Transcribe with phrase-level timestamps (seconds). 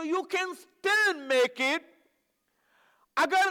[0.00, 2.08] تو you can still make it
[3.16, 3.48] اگر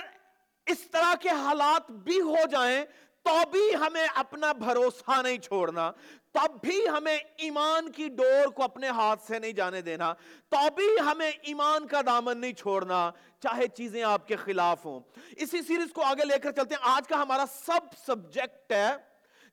[0.66, 2.86] اس طرح کے حالات بھی ہو جائیں،
[3.22, 5.92] تو بھی ہمیں اپنا بھروسہ نہیں چھوڑنا
[6.34, 10.14] تب بھی ہمیں ایمان کی ڈور کو اپنے ہاتھ سے نہیں جانے دینا،
[10.50, 15.00] تو بھی ہمیں ایمان کا دامن نہیں چھوڑنا، چاہے چیزیں آپ کے خلاف ہوں۔
[15.38, 18.96] اسی سیریز کو آگے لے کر چلتے ہیں۔ آج کا ہمارا سب سبجیکٹ ہے۔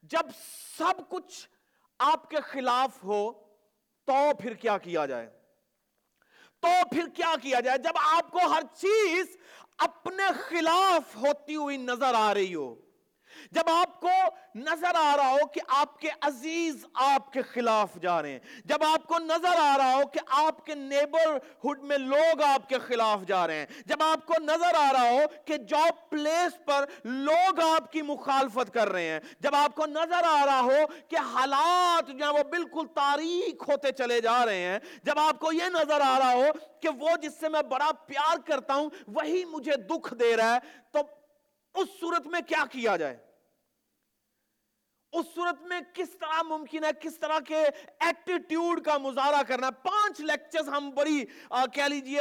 [0.03, 0.29] جب
[0.79, 1.49] سب کچھ
[1.99, 3.33] آپ کے خلاف ہو،
[4.05, 5.46] تو پھر کیا کیا جائے؟
[6.67, 9.37] تو پھر کیا کیا جائے؟ جب آپ کو ہر چیز
[9.79, 12.86] اپنے خلاف ہوتی ہوئی نظر آ رہی ہو۔
[13.53, 14.11] جب آپ کو
[14.55, 18.85] نظر آ رہا ہو کہ آپ کے عزیز آپ کے خلاف جا رہے ہیں، جب
[18.85, 22.79] آپ کو نظر آ رہا ہو کہ آپ کے نیبر ہوڈ میں لوگ آپ کے
[22.79, 26.85] خلاف جا رہے ہیں، جب آپ کو نظر آ رہا ہو کہ جاب پلیس پر
[27.05, 31.17] لوگ آپ کی مخالفت کر رہے ہیں، جب آپ کو نظر آ رہا ہو کہ
[31.35, 35.69] حالات جو ہیں وہ بالکل تاریخ ہوتے چلے جا رہے ہیں، جب آپ کو یہ
[35.75, 39.77] نظر آ رہا ہو کہ وہ جس سے میں بڑا پیار کرتا ہوں وہی مجھے
[39.91, 40.59] دکھ دے رہا ہے،
[40.93, 41.01] تو
[41.75, 43.17] اس صورت میں کیا کیا جائے؟
[45.13, 50.21] اس صورت میں کس طرح ممکن ہے، کس طرح کے ایٹیٹیوڈ کا مظاہرہ کرنا؟ پانچ
[50.21, 51.25] لیکچرز ہم بڑی
[51.73, 52.21] کہہ لیجیے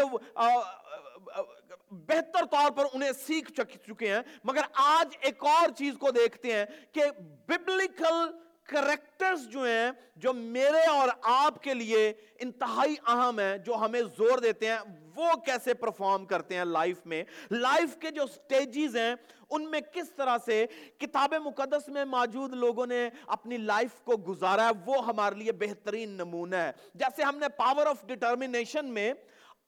[1.91, 6.65] بہتر طور پر انہیں سیکھ چکے ہیں۔ مگر آج ایک اور چیز کو دیکھتے ہیں
[6.91, 7.03] کہ
[7.47, 8.25] ببلیکل
[8.65, 14.37] کریکٹرز جو ہیں، جو میرے اور آپ کے لیے انتہائی اہم ہیں، جو ہمیں زور
[14.37, 14.77] دیتے ہیں،
[15.15, 19.15] وہ کیسے پرفارم کرتے ہیں لائف میں؟ لائف کے جو سٹیجز ہیں،
[19.49, 20.65] ان میں کس طرح سے
[20.97, 26.09] کتاب مقدس میں موجود لوگوں نے اپنی لائف کو گزارا ہے، وہ ہمارے لیے بہترین
[26.09, 29.13] نمونہ ہے۔ جیسے ہم نے پاور آف ڈٹرمنیشن میں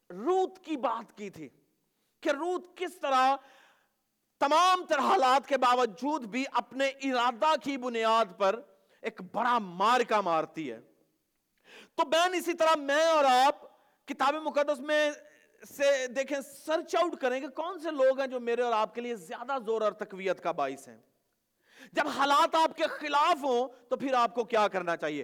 [0.09, 1.49] روت کی بات کی تھی
[2.21, 3.35] کہ روت کس طرح
[4.39, 8.59] تمام تر حالات کے باوجود بھی اپنے ارادہ کی بنیاد پر
[9.01, 10.79] ایک بڑا مارکا مارتی ہے۔
[11.95, 13.55] تو بین اسی طرح میں اور آپ
[14.07, 15.11] کتاب مقدس میں
[15.77, 19.01] سے دیکھیں سرچ آؤٹ کریں کہ کون سے لوگ ہیں جو میرے اور آپ کے
[19.01, 20.97] لیے زیادہ زور اور تقویت کا باعث ہیں۔
[21.91, 25.23] جب حالات آپ کے خلاف ہوں تو پھر آپ کو کیا کرنا چاہیے؟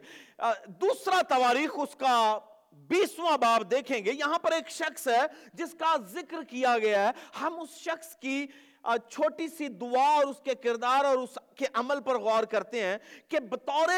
[0.67, 2.39] دوسرا تواریخ، اس کا
[2.71, 5.21] بیسواں باب دیکھیں گے۔ یہاں پر ایک شخص ہے
[5.53, 8.47] جس کا ذکر کیا گیا ہے۔ ہم اس شخص کی
[8.83, 12.97] چھوٹی سی دعا اور اس کے کردار اور اس کے عمل پر غور کرتے ہیں
[13.27, 13.89] کہ بطور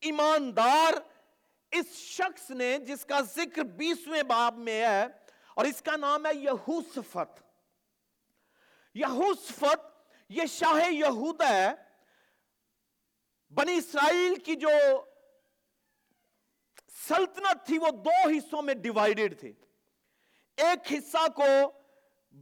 [0.00, 0.92] ایماندار
[1.70, 5.06] اس شخص نے جس کا ذکر بیسویں باب میں ہے
[5.54, 7.42] اور اس کا نام ہے یہوسفت۔
[8.94, 11.68] یہوسفت، یہ شاہ یہود ہے۔
[13.50, 14.68] بنی اسرائیل کی جو
[17.08, 19.52] سلطنت تھی وہ دو حصوں میں ڈیوائیڈڈ تھی۔
[20.56, 21.44] ایک حصہ کو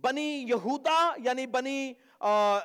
[0.01, 1.93] بنی یہودا یعنی بنی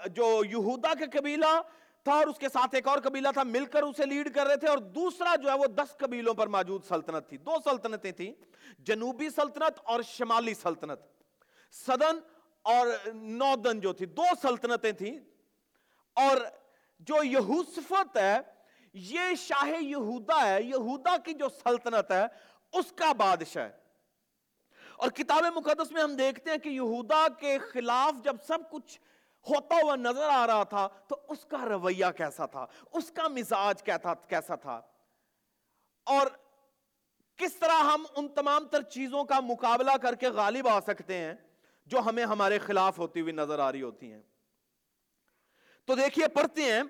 [0.05, 1.61] جو یہودا کے قبیلہ
[2.03, 4.55] تھا اور اس کے ساتھ ایک اور قبیلہ تھا، مل کر اسے لیڈ کر رہے
[4.55, 8.33] تھے اور دوسرا جو ہے وہ دس قبیلوں پر موجود سلطنت تھی۔ دو سلطنتیں تھیں،
[8.79, 10.99] جنوبی سلطنت اور شمالی سلطنت۔
[11.71, 12.19] سدن
[12.61, 15.19] اور نودن جو تھی، دو سلطنتیں تھیں۔
[16.15, 16.37] اور
[16.99, 18.39] جو یہوسفت ہے،
[18.93, 22.25] یہ شاہ یہودا ہے، یہودا کی جو سلطنت ہے،
[22.73, 23.86] اس کا بادشاہ ہے۔
[24.97, 28.99] اور کتاب مقدس میں ہم دیکھتے ہیں کہ یہودا کے خلاف جب سب کچھ
[29.49, 33.83] ہوتا ہوا نظر آ رہا تھا، تو اس کا رویہ کیسا تھا؟ اس کا مزاج
[34.27, 34.81] کیسا تھا؟
[36.03, 36.27] اور
[37.37, 41.33] کس طرح ہم ان تمام تر چیزوں کا مقابلہ کر کے غالب آ سکتے ہیں
[41.85, 44.21] جو ہمیں ہمارے خلاف ہوتی ہوئی نظر آ رہی ہوتی ہیں؟
[45.85, 46.83] تو دیکھیے، پڑھتے ہیں،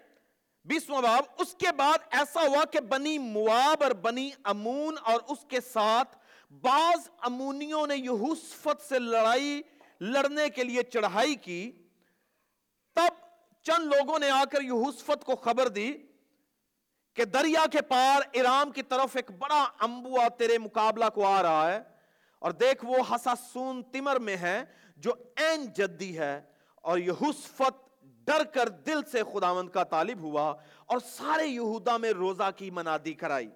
[0.65, 5.45] بیسواں باب، اس کے بعد ایسا ہوا کہ بنی مواب اور بنی امون اور اس
[5.47, 6.16] کے ساتھ
[6.51, 9.61] بعض امونیوں نے یہوسفت سے لڑائی،
[10.01, 11.71] لڑنے کے لیے چڑھائی کی،
[12.95, 13.25] تب
[13.65, 15.91] چند لوگوں نے آ کر یہوسفت کو خبر دی
[17.13, 21.71] کہ دریا کے پار ارام کی طرف ایک بڑا امبوا تیرے مقابلہ کو آ رہا
[21.71, 21.81] ہے
[22.39, 24.63] اور دیکھ وہ حساسون تمر میں ہے
[24.97, 26.41] جو این جدی ہے
[26.75, 27.85] اور یہوسفت
[28.27, 30.53] ڈر کر دل سے خداوند کا طالب ہوا
[30.85, 33.49] اور سارے یہودا میں روزہ کی منادی کرائی۔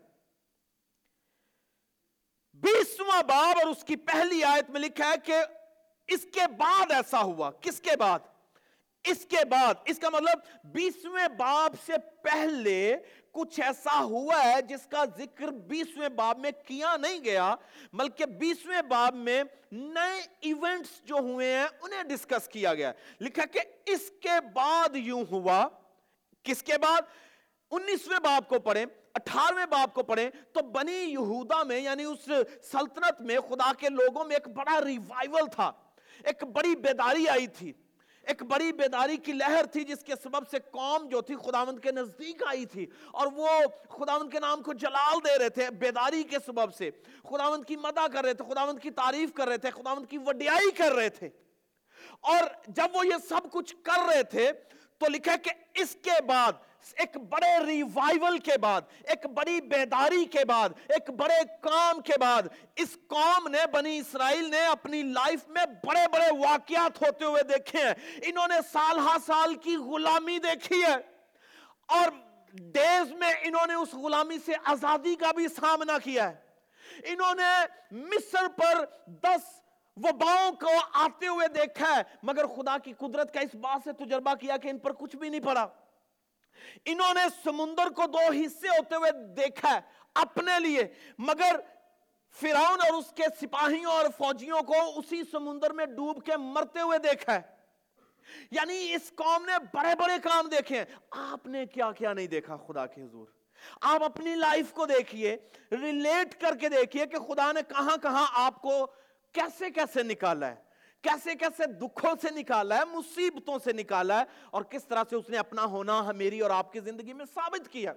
[2.61, 5.35] بیسواں باب اور اس کی پہلی آیت میں لکھا ہے کہ
[6.07, 8.19] اس کے بعد ایسا ہوا۔ کس کے بعد؟
[9.03, 12.97] اس کے بعد۔ اس کا مطلب بیسویں باب سے پہلے
[13.31, 17.55] کچھ ایسا ہوا ہے جس کا ذکر بیسویں باب میں کیا نہیں گیا،
[17.93, 22.91] بلکہ بیسویں باب میں نئے ایونٹس جو ہوئے ہیں انہیں ڈسکس کیا گیا۔
[23.21, 25.67] لکھا کہ اس کے بعد یوں ہوا۔
[26.43, 27.01] کس کے بعد؟
[27.71, 32.25] انیسویں باب کو پڑھیں۔ اٹھارویں باب کو پڑھیں تو بنی یہودا میں یعنی اس
[32.71, 35.71] سلطنت میں خدا کے لوگوں میں ایک بڑا ریوائیول تھا۔
[36.23, 37.73] ایک بڑی بیداری آئی تھی۔
[38.21, 41.91] ایک بڑی بیداری کی لہر تھی جس کے سبب سے قوم جو تھی خداوند کے
[41.91, 43.47] نزدیک آئی تھی اور وہ
[43.89, 46.91] خداوند کے نام کو جلال دے رہے تھے بیداری کے سبب سے۔
[47.23, 50.71] خداوند کی مدہ کر رہے تھے، خداوند کی تعریف کر رہے تھے، خداوند کی وڈیائی
[50.71, 51.29] کر رہے تھے۔
[52.19, 54.51] اور جب وہ یہ سب کچھ کر رہے تھے
[54.97, 56.51] تو لکھا کہ اس کے بعد
[56.95, 62.41] ایک بڑے ریوائیول کے بعد، ایک بڑی بیداری کے بعد، ایک بڑے کام کے بعد،
[62.75, 67.79] اس قوم نے بنی اسرائیل نے اپنی لائف میں بڑے بڑے واقعات ہوتے ہوئے دیکھے
[67.79, 67.93] ہیں۔
[68.25, 70.95] انہوں نے سال ہا سال کی غلامی دیکھی ہے۔
[71.87, 72.09] اور
[72.53, 76.35] ڈیز میں انہوں نے اس غلامی سے آزادی کا بھی سامنا کیا ہے۔
[77.03, 79.61] انہوں نے مصر پر دس
[79.95, 84.33] وباؤں کو آتے ہوئے دیکھا ہے۔ مگر خدا کی قدرت کا اس بات سے تجربہ
[84.33, 85.67] کیا کہ ان پر کچھ بھی نہیں پڑا۔
[86.85, 89.79] انہوں نے سمندر کو دو حصے ہوتے ہوئے دیکھا ہے،
[90.15, 90.83] اپنے لیے۔
[91.17, 91.55] مگر
[92.41, 96.97] فیراؤن اور اس کے سپاہیوں اور فوجیوں کو اسی سمندر میں ڈوب کے مرتے ہوئے
[96.97, 97.41] دیکھا ہے۔
[98.51, 102.57] یعنی اس قوم نے بڑے بڑے کام دیکھے ہیں۔ آپ نے کیا کیا نہیں دیکھا
[102.57, 103.27] خدا کے حضور؟
[103.81, 105.37] آپ اپنی لائف کو دیکھیے
[105.71, 108.85] ریلیٹ کر کے دیکھیے کہ خدا نے کہاں کہاں آپ کو
[109.31, 110.70] کیسے کیسے نکالا ہے۔
[111.01, 115.29] کیسے کیسے دکھوں سے نکالا ہے، مصیبتوں سے نکالا ہے اور کس طرح سے اس
[115.29, 117.93] نے اپنا ہونا میری اور آپ کی زندگی میں ثابت کیا۔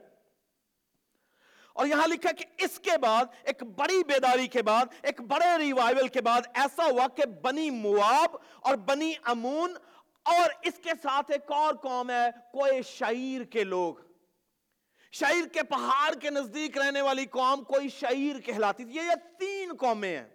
[1.73, 6.09] اور یہاں لکھا کہ اس کے بعد، ایک بڑی بیداری کے بعد، ایک بڑے ریوائیول
[6.09, 9.75] کے بعد ایسا ہوا کہ بنی مواب اور بنی امون
[10.23, 13.95] اور اس کے ساتھ ایک اور قوم ہے کوئی شعیر کے لوگ۔
[15.13, 19.03] شعیر کے پہاڑ کے نزدیک رہنے والی قوم کوئی شعیر کہلاتی تھی۔ یہ
[19.39, 20.29] تین قومیں ہیں۔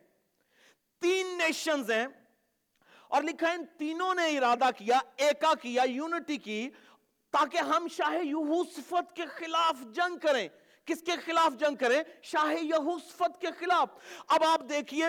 [1.02, 2.08] تین نیشنز ہیں۔
[3.10, 6.70] اور لکھا ان تینوں نے ارادہ کیا، ایکا کیا، یونٹی کی،
[7.32, 10.48] تاکہ ہم شاہ یہوسفت کے خلاف جنگ کریں۔
[10.86, 13.90] کس کے خلاف جنگ کریں؟ شاہ یہوسفت کے خلاف۔
[14.28, 15.06] اب آپ دیکھیے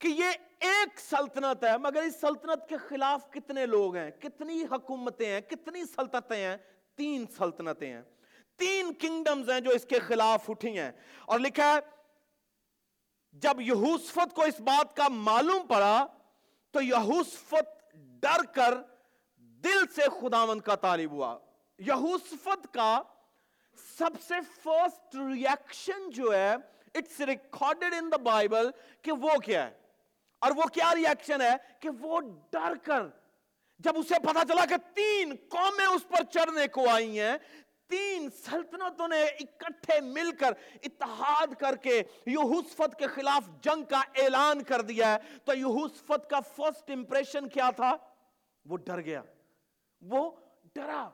[0.00, 0.26] کہ یہ
[0.60, 5.84] ایک سلطنت ہے، مگر اس سلطنت کے خلاف کتنے لوگ ہیں؟ کتنی حکومتیں ہیں، کتنی
[5.84, 6.56] سلطنتیں ہیں؟
[6.96, 8.02] تین سلطنتیں ہیں۔
[8.56, 10.92] تین کنگڈمز ہیں جو اس کے خلاف اٹھی ہیں۔
[11.26, 11.78] اور لکھا ہے،
[13.32, 16.06] جب یہوسفت کو اس بات کا معلوم پڑا
[16.76, 18.74] تو یہوسفت ڈر کر
[19.36, 21.38] دل سے خداون کا طالب ہوا۔
[21.78, 23.02] یہوسفت کا
[23.98, 26.54] سب سے فرسٹ ریاکشن جو ہے
[26.94, 28.70] it's recorded in the Bible
[29.02, 29.78] کہ وہ کیا ہے۔
[30.38, 32.20] اور وہ کیا ریاکشن ہے؟ کہ وہ
[32.50, 33.02] ڈر کر۔
[33.78, 37.38] جب اسے پتا چلا کہ تین قومیں اس پر چڑھنے کو آئی ہیں
[37.88, 40.52] تین سلطنتوں نے اکٹھے مل کر
[40.82, 46.40] اتحاد کر کے یہوسفت کے خلاف جنگ کا اعلان کر دیا ہے۔ تو یہوسفت کا
[46.40, 47.96] فرسٹ امپریشن کیا تھا؟
[48.64, 49.22] وہ ڈر گیا۔
[50.00, 50.30] وہ
[50.74, 51.08] ڈرا۔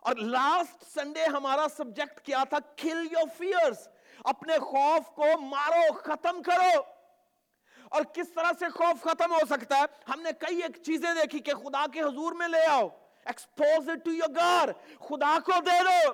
[0.00, 3.88] اور لاسٹ سنڈے ہمارا سبجیکٹ کیا تھا؟ کل یور فیئرس
[4.24, 6.82] اپنے خوف کو مارو، ختم کرو۔
[7.90, 11.38] اور کس طرح سے خوف ختم ہو سکتا ہے؟ ہم نے کئی ایک چیزیں دیکھی
[11.38, 12.88] کہ خدا کے حضور میں لے آؤ۔
[13.26, 14.68] ایکسپوز ٹو یور گار
[15.08, 16.12] خدا کو دے دو.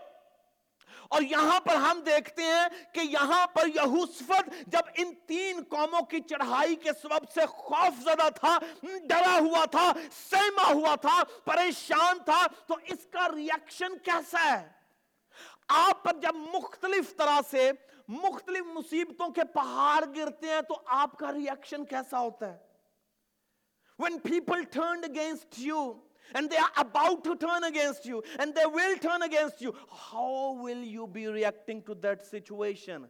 [1.09, 6.21] اور یہاں پر ہم دیکھتے ہیں کہ یہاں پر یہوسفت جب ان تین قوموں کی
[6.21, 12.47] چڑھائی کے سبب سے خوف زدہ تھا، ڈرا ہوا تھا سہما ہوا تھا، پریشان تھا،
[12.67, 14.69] تو اس کا ریاکشن کیسا ہے؟
[15.69, 17.71] آپ پر جب مختلف طرح سے
[18.09, 22.59] مختلف مصیبتوں کے پہاڑ گرتے ہیں، تو آپ کا ریاکشن کیسا ہوتا ہے؟
[23.99, 25.81] When people turned against you
[26.35, 29.75] and they are about to turn against you and they will turn against you.
[30.11, 33.05] How will you be reacting to that situation?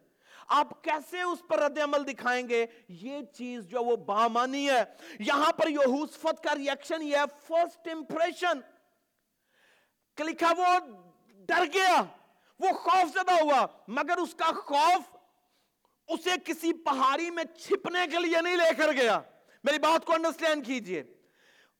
[0.48, 4.84] آپ کیسے اس پر رد عمل دکھائیں گے؟ یہ چیز جو وہ بامانی ہے.
[5.18, 7.24] یہاں پر یہوسفت کا ریاکشن یہ ہے.
[7.46, 8.60] فرسٹ امپریشن
[10.18, 10.78] لکھا وہ
[11.48, 12.02] ڈر گیا.
[12.60, 13.66] وہ خوف زدہ ہوا.
[13.88, 15.16] مگر اس کا خوف
[16.08, 19.20] اسے کسی پہاڑی میں چھپنے کے لیے نہیں لے کر گیا.
[19.64, 21.02] میری بات کو انڈرسٹینڈ کیجیے.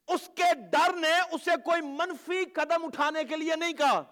[0.09, 4.03] اس کے ڈر نے اسے کوئی منفی قدم اٹھانے کے لیے نہیں کہا۔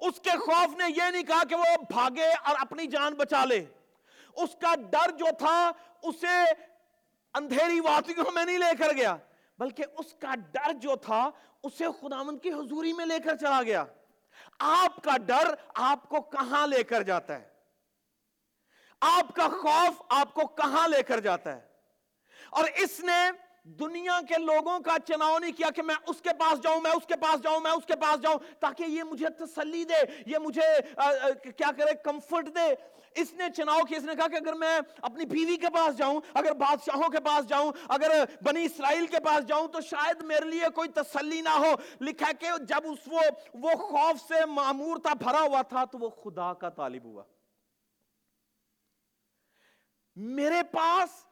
[0.00, 3.66] اس کے خوف نے یہ نہیں کہا کہ وہ بھاگے اور اپنی جان بچا لے۔
[4.32, 6.44] اس کا ڈر جو تھا، اسے
[7.34, 9.16] اندھیری وادیوں میں نہیں لے کر گیا،
[9.58, 11.30] بلکہ اس کا ڈر جو تھا،
[11.62, 13.84] اسے خداون کی حضوری میں لے کر چلا گیا۔
[14.58, 17.48] آپ کا ڈر آپ کو کہاں لے کر جاتا ہے؟
[19.00, 21.68] آپ کا خوف آپ کو کہاں لے کر جاتا ہے؟
[22.50, 26.62] اور اس نے دنیا کے لوگوں کا چناؤ نہیں کیا کہ میں اس کے پاس
[26.62, 29.84] جاؤں میں اس کے پاس جاؤں میں اس کے پاس جاؤں تاکہ یہ مجھے تسلی
[29.84, 32.74] دے یہ مجھے آ, آ, کیا کرے کمفرٹ دے۔
[33.16, 36.20] اس نے چناؤ کیا اس نے کہا کہ اگر میں اپنی بیوی کے پاس جاؤں
[36.34, 40.68] اگر بادشاہوں کے پاس جاؤں اگر بنی اسرائیل کے پاس جاؤں تو شاید میرے لیے
[40.74, 43.20] کوئی تسلی نہ ہو۔ لکھا کہ جب اس وہ
[43.54, 47.22] وہ خوف سے معمور تھا بھرا ہوا تھا تو وہ خدا کا طالب ہوا۔
[50.16, 51.27] میرے پاس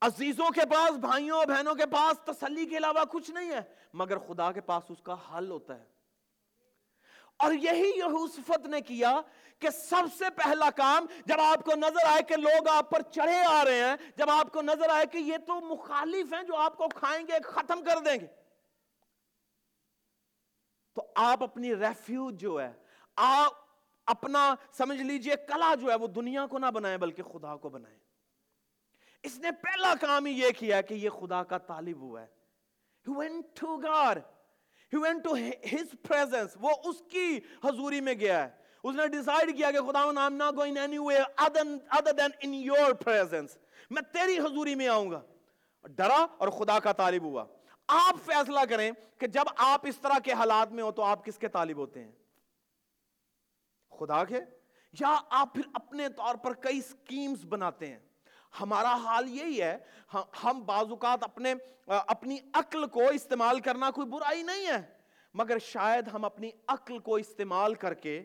[0.00, 3.60] عزیزوں کے پاس، بھائیوں، بہنوں کے پاس تسلی کے علاوہ کچھ نہیں ہے،
[3.94, 5.84] مگر خدا کے پاس اس کا حل ہوتا ہے۔
[7.36, 9.20] اور یہی یہوسفت نے کیا
[9.58, 13.44] کہ سب سے پہلا کام جب آپ کو نظر آئے کہ لوگ آپ پر چڑھے
[13.44, 16.76] آ رہے ہیں، جب آپ کو نظر آئے کہ یہ تو مخالف ہیں جو آپ
[16.76, 18.26] کو کھائیں گے، ختم کر دیں گے۔
[20.94, 22.72] تو آپ اپنی ریفیوج جو ہے،
[23.16, 23.52] آپ
[24.06, 27.98] اپنا، سمجھ لیجیے، کلا جو ہے، وہ دنیا کو نہ بنائیں، بلکہ خدا کو بنائیں۔
[29.22, 32.26] اس نے پہلا کام ہی یہ کیا کہ یہ خدا کا طالب ہوا ہے۔
[33.10, 34.16] He went to God.
[34.96, 35.36] He went to
[35.74, 36.48] his presence.
[36.60, 38.50] وہ اس کی حضوری میں گیا ہے۔
[38.84, 42.90] اس نے ڈیسائیڈ کیا کہ خدا I'm not going anywhere other, other than in your
[42.90, 43.56] presence.
[43.90, 45.22] میں تیری حضوری میں آؤں گا۔
[45.82, 47.44] ڈرا اور خدا کا طالب ہوا۔
[47.88, 51.38] آپ فیصلہ کریں کہ جب آپ اس طرح کے حالات میں ہو تو آپ کس
[51.38, 52.12] کے طالب ہوتے ہیں؟
[53.98, 54.40] خدا کے؟
[55.00, 58.07] یا آپ پھر اپنے طور پر کئی سکیمز بناتے ہیں؟
[58.60, 59.76] ہمارا حال یہی ہے،
[60.44, 61.54] ہم بعض اوقات اپنے
[61.86, 64.80] اپنی عقل کو استعمال کرنا کوئی برائی نہیں ہے،
[65.34, 68.22] مگر شاید ہم اپنی عقل کو استعمال کر کے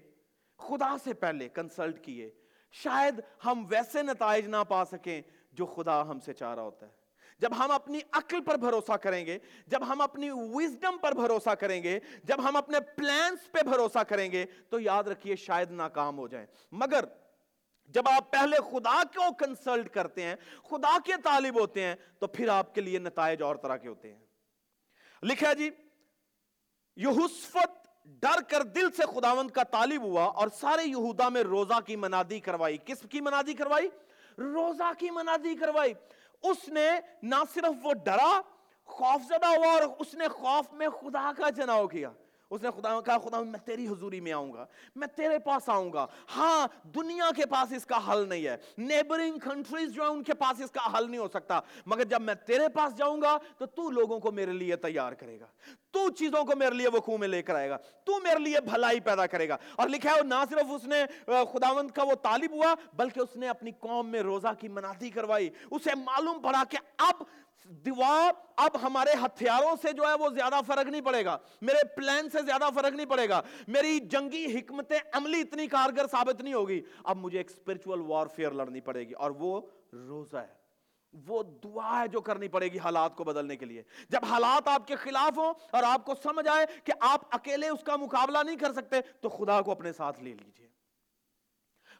[0.59, 2.29] خدا سے پہلے کنسلٹ کیے۔
[2.71, 5.21] شاید ہم ویسے نتائج نہ پا سکیں
[5.51, 6.91] جو خدا ہم سے چاہ رہا ہوتا ہے۔
[7.39, 9.37] جب ہم اپنی عقل پر بھروسہ کریں گے،
[9.67, 14.31] جب ہم اپنی وزڈم پر بھروسہ کریں گے، جب ہم اپنے پلانس پہ بھروسہ کریں
[14.31, 17.05] گے، تو یاد رکھیے شاید ناکام ہو جائیں۔ مگر
[17.85, 20.35] جب آپ پہلے خدا کو کنسلٹ کرتے ہیں؟
[20.69, 24.13] خدا کے طالب ہوتے ہیں، تو پھر آپ کے لیے نتائج اور طرح کے ہوتے
[24.13, 24.19] ہیں۔
[25.23, 25.69] لکھا جی
[26.95, 31.95] یہوسفت ڈر کر دل سے خداوند کا طالب ہوا اور سارے یہودا میں روزہ کی
[31.95, 33.89] منادی کروائی۔ کس کی منادی کروائی؟
[34.37, 35.93] روزہ کی منادی کروائی۔
[36.43, 36.89] اس نے
[37.23, 38.41] نہ صرف وہ ڈرا،
[38.85, 42.11] خوف زدہ ہوا اور اس نے خوف میں خدا کا چناؤ کیا۔
[42.53, 45.93] اس نے خدا کہا، خدا، میں تیری حضوری میں آؤں گا، میں تیرے پاس آؤں
[45.93, 50.23] گا۔ ہاں دنیا کے پاس اس کا حل نہیں ہے۔ نیبرنگ کنٹریز جو ہیں، ان
[50.23, 53.37] کے پاس اس کا حل نہیں ہو سکتا۔ مگر جب میں تیرے پاس جاؤں گا،
[53.57, 55.45] تو تو لوگوں کو میرے لیے تیار کرے گا۔
[55.91, 58.99] تو چیزوں کو میرے لیے وقوع میں لے کر آئے گا۔ تو میرے لیے بھلائی
[58.99, 62.75] پیدا کرے گا۔ اور لکھا ہے نہ صرف اس نے خداوند کا وہ طالب ہوا،
[62.93, 67.23] بلکہ اس نے اپنی قوم میں روزہ کی منادی کروائی۔ اسے معلوم پڑا کہ اب
[67.65, 72.29] دیوار اب ہمارے ہتھیاروں سے جو ہے وہ زیادہ فرق نہیں پڑے گا۔ میرے پلان
[72.29, 76.81] سے زیادہ فرق نہیں پڑے گا۔ میری جنگی حکمت عملی اتنی کارگر ثابت نہیں ہوگی۔
[77.03, 79.61] اب مجھے ایک اسپرچول وارفیئر لڑنی پڑے گی اور وہ
[79.93, 80.63] روزہ ہے۔
[81.27, 84.87] وہ دعا ہے جو کرنی پڑے گی حالات کو بدلنے کے لیے۔ جب حالات آپ
[84.87, 88.55] کے خلاف ہوں اور آپ کو سمجھ آئے کہ آپ اکیلے اس کا مقابلہ نہیں
[88.55, 90.67] کر سکتے، تو خدا کو اپنے ساتھ لے لیجیے۔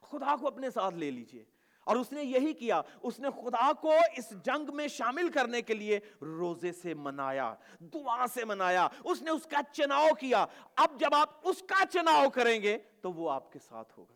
[0.01, 1.52] خدا کو اپنے ساتھ لے لیجیے۔
[1.83, 5.73] اور اس نے یہی کیا، اس نے خدا کو اس جنگ میں شامل کرنے کے
[5.73, 11.15] لیے روزے سے منایا، دعا سے منایا، اس نے اس کا چناؤ کیا۔ اب جب
[11.15, 14.15] آپ اس کا چناؤ کریں گے تو وہ آپ کے ساتھ ہوگا۔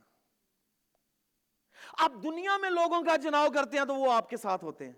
[1.97, 4.93] آپ دنیا میں لوگوں کا چناؤ کرتے ہیں تو وہ آپ کے ساتھ ہوتے ہیں۔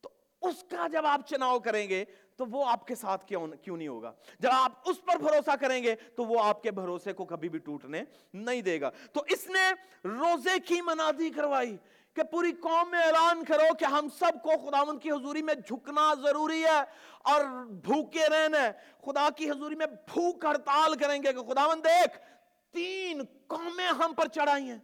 [0.00, 0.08] تو
[0.42, 2.04] اس کا جب آپ چناؤ کریں گے
[2.38, 5.94] تو وہ آپ کے ساتھ کیوں نہیں ہوگا؟ جب آپ اس پر بھروسہ کریں گے
[5.94, 8.02] تو وہ آپ کے بھروسے کو کبھی بھی ٹوٹنے
[8.32, 9.72] نہیں دے گا۔ تو اس نے
[10.04, 11.76] روزے کی منادی کروائی
[12.14, 16.14] کہ پوری قوم میں اعلان کرو کہ ہم سب کو خداون کی حضوری میں جھکنا
[16.22, 16.80] ضروری ہے
[17.22, 22.18] اور بھوکے رہنا ہے خدا کی حضوری میں بھوک ہڑتال کریں گے کہ خداون دیکھ،
[22.70, 24.78] تین قومیں ہم پر چڑھائی ہیں۔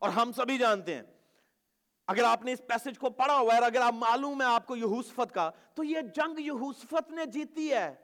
[0.00, 1.02] اور ہم سبھی جانتے ہیں
[2.06, 4.76] اگر آپ نے اس پیسج کو پڑھا ہوا ہے اگر آپ معلوم ہے آپ کو
[4.76, 7.94] یہوسفت کا، تو یہ جنگ یہوسفت نے جیتی ہے۔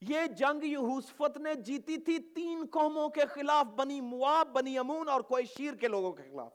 [0.00, 5.20] یہ جنگ یہوسفت نے جیتی تھی تین قوموں کے خلاف، بنی مواب، بنی امون اور
[5.20, 6.52] کوئی شیر کے لوگوں کے خلاف۔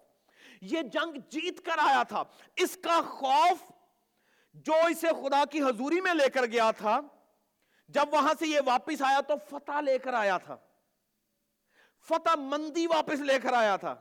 [0.62, 2.24] یہ جنگ جیت کر آیا تھا۔
[2.56, 3.72] اس کا خوف
[4.54, 7.00] جو اسے خدا کی حضوری میں لے کر گیا تھا،
[7.88, 10.58] جب وہاں سے یہ واپس آیا تو فتح لے کر آیا تھا۔
[12.10, 13.96] فتح مندی واپس لے کر آیا تھا۔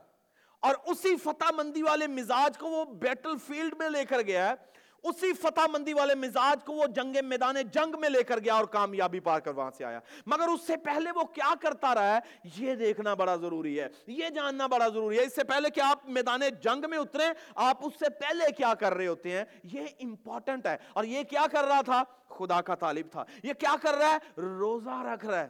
[0.63, 4.55] اور اسی فتح مندی والے مزاج کو وہ بیٹل فیلڈ میں لے کر گیا ہے،
[5.03, 8.65] اسی فتح مندی والے مزاج کو وہ جنگ میدان جنگ میں لے کر گیا اور
[8.65, 12.19] کامیابی پا کر وہاں سے آیا۔ مگر اس سے پہلے وہ کیا کرتا رہا ہے؟
[12.57, 16.09] یہ دیکھنا بڑا ضروری ہے، یہ جاننا بڑا ضروری ہے۔ اس سے پہلے کہ آپ
[16.09, 20.67] میدان جنگ میں اتریں، آپ اس سے پہلے کیا کر رہے ہوتے ہیں؟ یہ امپورٹنٹ
[20.67, 24.13] ہے۔ اور یہ کیا کر رہا تھا؟ خدا کا طالب تھا۔ یہ کیا کر رہا
[24.13, 25.49] ہے؟ روزہ رکھ رہا ہے۔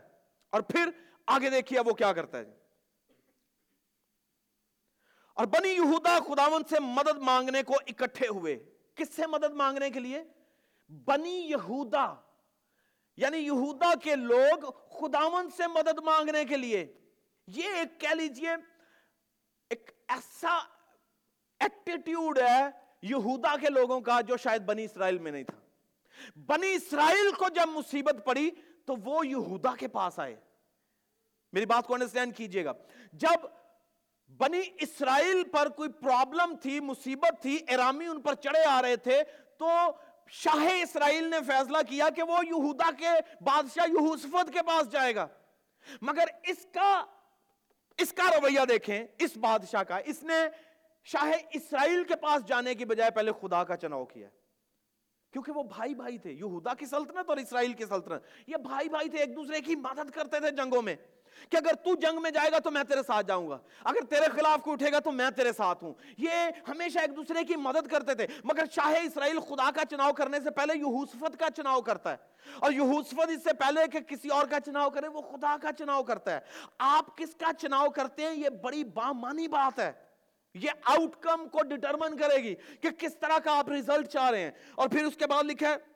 [0.51, 0.91] اور پھر
[1.27, 2.45] آگے دیکھیے وہ کیا کرتا ہے۔
[5.35, 10.01] اور بنی یہودا خداون سے مدد مانگنے کو اکٹھے ہوئے۔ کس سے مدد مانگنے کے
[10.01, 10.25] لیے؟
[10.89, 12.15] بنی یہودا
[13.17, 16.99] یعنی یہودا کے لوگ خداون سے مدد مانگنے کے لیے۔
[17.47, 18.49] یہ ایک کہہ لیجیے،
[19.71, 20.59] ایک ایسا
[21.61, 22.71] ایکٹیٹیوڈ ہے
[23.03, 25.61] یہودا کے لوگوں کا جو شاید بنی اسرائیل میں نہیں تھا۔
[26.47, 28.51] بنی اسرائیل کو جب مصیبت پڑی
[28.87, 30.37] تو وہ یہودا کے پاس آئے۔
[31.53, 32.73] میری بات کو انڈرسٹینڈ کیجیے گا۔
[33.13, 33.47] جب
[34.37, 39.23] بنی اسرائیل پر کوئی پرابلم تھی، مصیبت تھی ایرامی ان پر چڑھے آ رہے تھے،
[39.59, 39.69] تو
[40.29, 43.09] شاہ اسرائیل نے فیصلہ کیا کہ وہ یہودا کے
[43.41, 45.27] بادشاہ یہوسفت کے پاس جائے گا۔
[46.03, 47.05] مگر اس کا
[47.99, 50.35] اس کا رویہ دیکھیں، اس بادشاہ کا۔ اس نے
[51.05, 54.29] شاہ اسرائیل کے پاس جانے کی بجائے پہلے خدا کا چناؤ کیا۔
[55.33, 59.09] کیونکہ وہ بھائی بھائی تھے، یہودا کی سلطنت اور اسرائیل کی سلطنت۔ یہ بھائی بھائی
[59.09, 60.97] تھے، ایک دوسرے کی مدد کرتے تھے جنگوں میں۔
[61.49, 64.27] کہ اگر تو جنگ میں جائے گا تو میں تیرے ساتھ جاؤں گا۔ اگر تیرے
[64.35, 66.31] خلاف کو اٹھے گا تو میں تیرے ساتھ ہوں۔ یہ
[66.69, 70.51] ہمیشہ ایک دوسرے کی مدد کرتے تھے۔ مگر شاہ اسرائیل خدا کا چناؤ کرنے سے
[70.51, 72.17] پہلے یہوسفت کا چناؤ کرتا ہے۔
[72.59, 76.03] اور یہوسفت اس سے پہلے کہ کسی اور کا چناؤ کرے، وہ خدا کا چناؤ
[76.03, 76.41] کرتا ہے۔
[76.79, 79.93] آپ کس کا چناؤ کرتے ہیں؟ یہ بڑی بامانی بات ہے۔
[80.55, 84.41] یہ آؤٹ کم کو ڈٹرمن کرے گی کہ کس طرح کا آپ ریزلٹ چاہ رہے
[84.41, 85.92] ہیں۔ اور پھر اس کے بعد لکھا ہے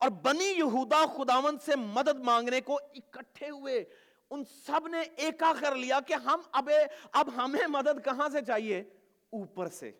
[0.00, 3.84] اور بنی یہودا خداون سے مدد مانگنے کو اکٹھے ہوئے،
[4.30, 6.68] ان سب نے ایکا کر لیا کہ ہم اب
[7.12, 8.80] اب ہمیں مدد کہاں سے چاہیے؟
[9.30, 9.92] اوپر سے۔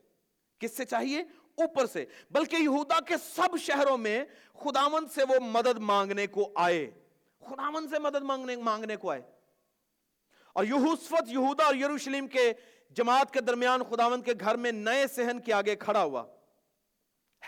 [0.59, 1.21] کس سے چاہیے؟
[1.55, 6.91] اوپر سے۔ بلکہ یہودا کے سب شہروں میں خداون سے وہ مدد مانگنے کو آئے۔
[7.41, 9.23] خداون سے مدد مانگنے مانگنے کو آئے۔
[10.53, 12.53] اور یہوسفت، یہودا اور یروشلیم کے
[12.91, 16.25] جماعت کے درمیان خداون کے گھر میں نئے سہن کے آگے کھڑا ہوا۔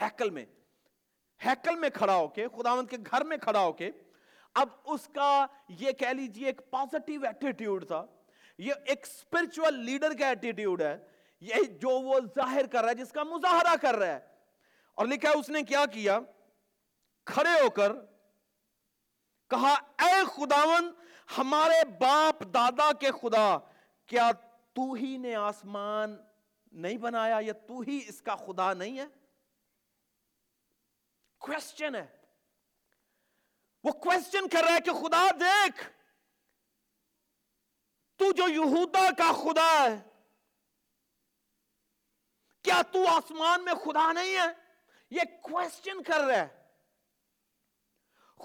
[0.01, 0.45] ہیکل میں۔
[1.45, 3.91] ہیکل میں کھڑا ہو کے، خداوند کے گھر میں کھڑا ہو کے،
[4.55, 8.07] اب اس کا یہ کہہ لیجیے ایک پازیٹیو ایٹیٹیوڈ تھا۔
[8.59, 10.99] یہ ایک اسپرچل لیڈر کا ایٹیٹیوڈ ہے۔
[11.41, 14.19] یہ جو وہ ظاہر کر رہا ہے، جس کا مظاہرہ کر رہا ہے۔
[14.95, 16.19] اور لکھا ہے، اس نے کیا کیا؟
[17.25, 17.93] کھڑے ہو کر
[19.51, 20.91] کہا، اے خداون
[21.39, 23.59] ہمارے باپ دادا کے خدا،
[24.07, 24.31] کیا
[24.73, 26.17] تو ہی نے آسمان
[26.73, 29.07] نہیں بنایا یا تو ہی اس کا خدا نہیں ہے؟
[31.43, 32.07] کوشچن ہے۔
[33.85, 35.91] وہ کوشچن کر رہا ہے کہ خدا دیکھ،
[38.17, 39.97] تو جو یہودا کا خدا ہے،
[42.63, 44.51] کیا تو آسمان میں خدا نہیں ہے؟
[45.11, 46.49] یہ کوشچن کر رہا ہے۔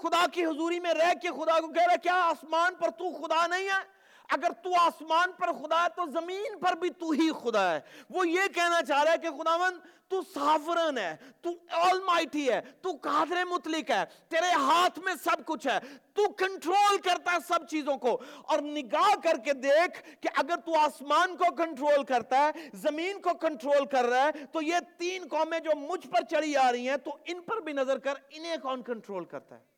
[0.02, 3.10] خدا کی حضوری میں رہ کے خدا کو کہہ رہا ہے، کیا آسمان پر تو
[3.22, 3.97] خدا نہیں ہے؟
[4.28, 7.80] اگر تو آسمان پر خدا ہے تو زمین پر بھی تو ہی خدا ہے۔
[8.10, 12.60] وہ یہ کہنا چاہ رہا ہے کہ خداون تو سافرن ہے، تو آل مائٹی ہے،
[12.80, 15.78] تو قادر مطلق ہے، تیرے ہاتھ میں سب کچھ ہے۔
[16.12, 20.78] تو کنٹرول کرتا ہے سب چیزوں کو۔ اور نگاہ کر کے دیکھ کہ اگر تو
[20.78, 25.60] آسمان کو کنٹرول کرتا ہے، زمین کو کنٹرول کر رہا ہے، تو یہ تین قومیں
[25.60, 28.82] جو مجھ پر چڑھی آ رہی ہیں، تو ان پر بھی نظر کر، انہیں کون
[28.82, 29.77] کنٹرول کرتا ہے؟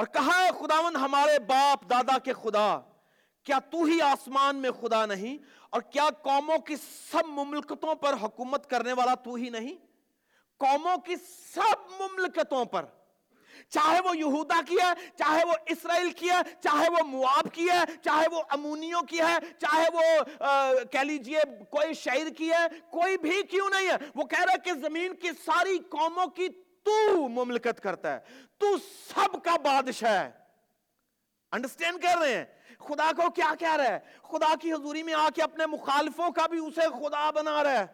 [0.00, 2.80] اور کہا ہے خداون ہمارے باپ دادا کے خدا،
[3.44, 5.36] کیا تو ہی آسمان میں خدا نہیں؟
[5.70, 6.76] اور کیا قوموں کی
[7.10, 9.74] سب مملکتوں پر حکومت کرنے والا تو ہی نہیں؟
[10.60, 11.16] قوموں کی
[11.54, 12.84] سب مملکتوں پر۔
[13.68, 17.84] چاہے وہ یہودا کی ہے، چاہے وہ اسرائیل کی ہے، چاہے وہ مواب کی ہے،
[18.02, 20.02] چاہے وہ امونیوں کی ہے، چاہے وہ
[20.84, 24.58] کہہ لیجیے کوئی شہر کی ہے، کوئی بھی کیوں نہیں ہے؟ وہ کہہ رہا ہے
[24.64, 26.48] کہ زمین کی ساری قوموں کی
[26.82, 28.18] تو مملکت کرتا ہے،
[28.58, 28.66] تو
[29.14, 30.30] سب کا بادشاہ ہے۔
[31.52, 32.44] انڈرسٹینڈ کر رہے ہیں؟
[32.78, 36.46] خدا کو کیا کہہ رہا ہے؟ خدا کی حضوری میں آ کے اپنے مخالفوں کا
[36.46, 37.86] بھی اسے خدا بنا رہا ہے۔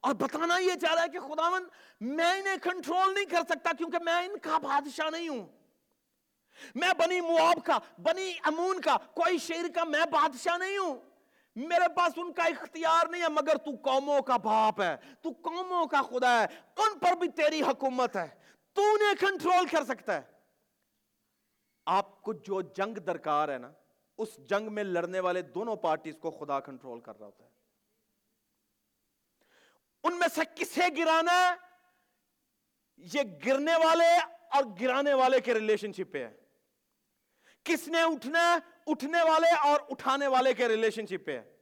[0.00, 1.68] اور بتانا یہ چاہ رہا ہے کہ خداون
[2.00, 5.48] میں انہیں کنٹرول نہیں کر سکتا کیونکہ میں ان کا بادشاہ نہیں ہوں۔
[6.74, 11.13] میں بنی مواب کا، بنی امون کا، کوئی شیر کا میں بادشاہ نہیں ہوں۔
[11.56, 15.86] میرے پاس ان کا اختیار نہیں ہے، مگر تو قوموں کا باپ ہے، تو قوموں
[15.86, 18.28] کا خدا ہے، ان پر بھی تیری حکومت ہے۔
[18.72, 20.22] تو انہیں کنٹرول کر سکتا ہے۔
[21.86, 23.72] آپ کو جو جنگ درکار ہے نا،
[24.18, 27.50] اس جنگ میں لڑنے والے دونوں پارٹیز کو خدا کنٹرول کر رہا ہوتا ہے۔
[30.04, 31.54] ان میں سے کسے گرانا ہے؟
[32.96, 36.43] یہ گرنے والے اور گرانے والے کے ریلیشن شپ پہ ہے۔
[37.64, 41.56] کس نے اٹھنا اٹھنے والے اور اٹھانے والے کے ریلیشن شپ پہ ہے۔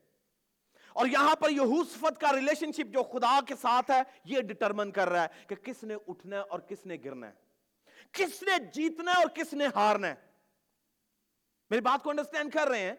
[0.93, 5.09] اور یہاں پر یہوسفت کا ریلیشن شپ جو خدا کے ساتھ ہے، یہ ڈٹرمن کر
[5.09, 7.33] رہا ہے کہ کس نے اٹھنا ہے اور کس نے گرنا ہے۔
[8.11, 10.15] کس نے جیتنا ہے اور کس نے ہارنا ہے۔
[11.69, 12.93] میری بات کو انڈرسٹینڈ کر رہے ہیں؟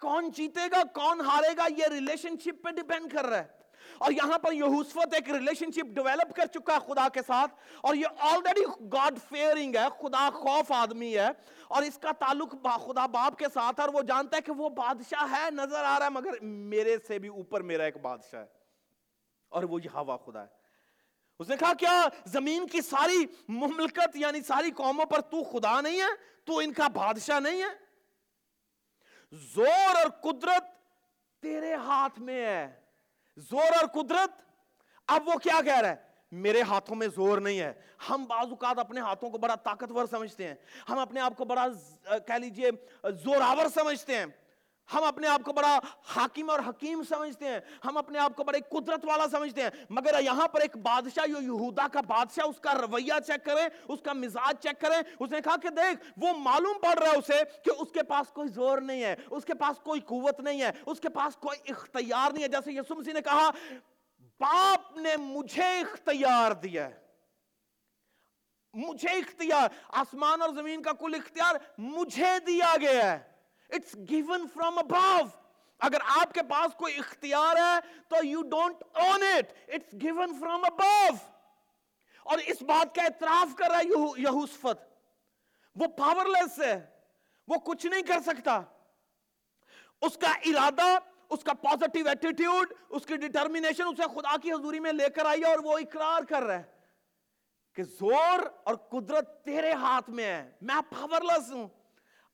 [0.00, 3.63] کون جیتے گا، کون ہارے گا، یہ ریلیشن شپ پہ ڈیپینڈ کر رہا ہے۔
[3.98, 7.94] اور یہاں پر یہوسفت ایک ریلیشن شپ ڈیویلپ کر چکا ہے خدا کے ساتھ اور
[7.94, 11.28] یہ آلریڈی گاڈ فیئرنگ ہے، خدا خوف آدمی ہے
[11.68, 12.54] اور اس کا تعلق
[12.86, 16.06] خدا باپ کے ساتھ اور وہ جانتا ہے کہ وہ بادشاہ ہے، نظر آ رہا
[16.06, 18.46] ہے، مگر میرے سے بھی اوپر میرا ایک بادشاہ ہے
[19.48, 20.62] اور وہ یہ ہوا خدا ہے۔
[21.40, 26.00] اس نے کہا کیا زمین کی ساری مملکت یعنی ساری قوموں پر تو خدا نہیں
[26.00, 26.12] ہے،
[26.44, 27.68] تو ان کا بادشاہ نہیں ہے؟
[29.54, 30.64] زور اور قدرت
[31.42, 32.83] تیرے ہاتھ میں ہے۔
[33.36, 34.42] زور اور قدرت۔
[35.08, 35.96] اب وہ کیا کہہ رہا ہے؟
[36.32, 37.72] میرے ہاتھوں میں زور نہیں ہے۔
[38.10, 40.54] ہم بعض اوقات اپنے ہاتھوں کو بڑا طاقتور سمجھتے ہیں۔
[40.88, 41.66] ہم اپنے آپ کو بڑا
[42.04, 42.70] کہہ لیجیے،
[43.24, 44.26] زوراور سمجھتے ہیں۔
[44.92, 45.78] ہم اپنے آپ کو بڑا
[46.16, 50.20] حاکم اور حکیم سمجھتے ہیں، ہم اپنے آپ کو بڑے قدرت والا سمجھتے ہیں۔ مگر
[50.20, 54.12] یہاں پر ایک بادشاہ جو یہودا کا بادشاہ، اس کا رویہ چیک کریں، اس کا
[54.12, 57.70] مزاج چیک کریں، اس نے کہا کہ دیکھ، وہ معلوم پڑ رہا ہے اسے کہ
[57.78, 61.00] اس کے پاس کوئی زور نہیں ہے، اس کے پاس کوئی قوت نہیں ہے، اس
[61.00, 63.50] کے پاس کوئی اختیار نہیں ہے۔ جیسے یسوع مسیح نے کہا،
[64.40, 67.00] باپ نے مجھے اختیار دیا ہے۔
[68.74, 73.33] مجھے اختیار، آسمان اور زمین کا کل اختیار مجھے دیا گیا ہے۔
[73.70, 75.26] اٹس گیون فرام ابو
[75.80, 80.64] اگر آپ کے پاس کوئی اختیار ہے تو you don't own it it's given from
[80.64, 81.14] ابو
[82.26, 84.82] اور اس بات کا اعتراف کر رہا ہے یہوسفت.
[85.76, 86.74] وہ پاور لیس ہے.
[87.48, 88.60] وہ کچھ نہیں کر سکتا.
[90.02, 90.86] اس کا ارادہ،
[91.28, 95.44] اس کا پازیٹیو ایٹیٹیوڈ اس کی ڈیٹرمینیشن اسے خدا کی حضوری میں لے کر آئی
[95.44, 96.62] اور وہ اقرار کر رہا ہے
[97.76, 100.50] کہ زور اور قدرت تیرے ہاتھ میں ہے.
[100.60, 101.68] میں پاور لیس ہوں.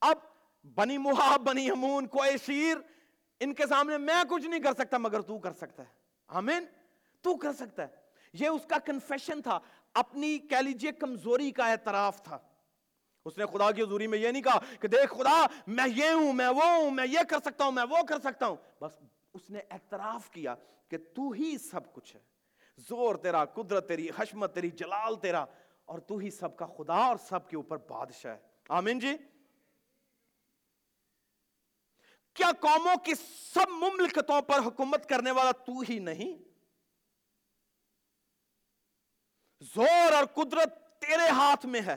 [0.03, 0.19] اب
[0.65, 2.77] بنی محاب، بنی امون کوئی شیر،
[3.41, 5.89] ان کے سامنے میں کچھ نہیں کر سکتا، مگر تو کر سکتا ہے۔
[6.29, 6.65] آمین؟
[7.21, 7.89] تو کر سکتا ہے۔
[8.33, 9.59] یہ اس کا کنفیشن تھا۔
[9.95, 12.39] اپنی کہہ لیجیے کمزوری کا اعتراف تھا۔
[13.25, 16.33] اس نے خدا کی حضوری میں یہ نہیں کہا کہ دیکھ خدا، میں یہ ہوں،
[16.33, 18.93] میں وہ ہوں، میں یہ کر سکتا ہوں، میں وہ کر سکتا ہوں۔ بس
[19.35, 20.55] اس نے اعتراف کیا
[20.89, 22.21] کہ تو ہی سب کچھ ہے۔
[22.89, 25.45] زور تیرا، قدرت تیری، حشمت تیری، جلال تیرا،
[25.85, 29.09] اور تو ہی سب کا خدا اور سب کے اوپر بادشاہ ہے۔ آمین جی؟
[32.35, 33.15] کیا قوموں کی
[33.55, 36.51] سب مملکتوں پر حکومت کرنے والا تو ہی نہیں؟
[39.75, 41.97] زور اور قدرت تیرے ہاتھ میں ہے۔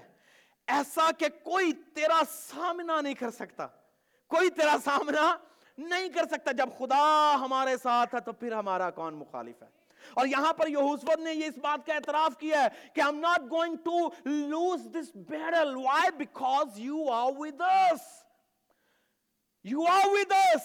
[0.67, 3.67] ایسا کہ کوئی تیرا سامنا نہیں کر سکتا۔
[4.28, 5.38] کوئی تیرا سامنا
[5.78, 9.67] نہیں کر سکتا۔ جب خدا ہمارے ساتھ ہے تو پھر ہمارا کون مخالف ہے؟
[10.13, 13.39] اور یہاں پر یہوسفت نے یہ اس بات کا اعتراف کیا ہے کہ I'm not
[13.39, 15.86] going to lose this battle.
[15.86, 16.10] Why?
[16.10, 18.22] Because you are with us.
[19.63, 20.62] You are with us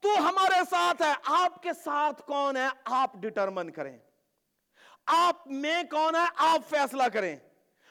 [0.00, 1.12] تو ہمارے ساتھ ہے.
[1.24, 3.98] آپ کے ساتھ کون ہے؟ آپ ڈٹرمن کریں.
[5.06, 7.36] آپ میں کون ہے؟ آپ فیصلہ کریں.